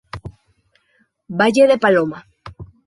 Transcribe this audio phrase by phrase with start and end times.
[1.39, 2.19] Valle de Paloma